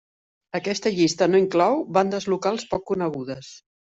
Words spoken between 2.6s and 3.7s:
poc conegudes.